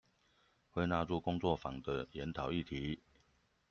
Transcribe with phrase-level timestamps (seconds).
[0.71, 3.03] 會納入工作坊的研討議題